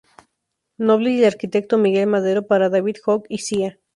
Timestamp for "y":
1.11-1.19, 3.29-3.37